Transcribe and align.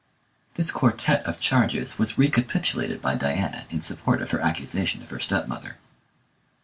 This 0.55 0.71
quartette 0.71 1.21
of 1.27 1.39
charges 1.39 1.99
was 1.99 2.17
recapitulated 2.17 3.03
by 3.03 3.13
Diana 3.13 3.67
in 3.69 3.81
support 3.81 4.19
of 4.23 4.31
her 4.31 4.39
accusation 4.39 5.03
of 5.03 5.11
her 5.11 5.19
stepmother. 5.19 5.77